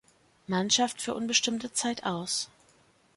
Mannschaft 0.47 0.99
für 0.99 1.13
unbestimmte 1.13 1.73
Zeit 1.73 2.05
aus. 2.05 2.49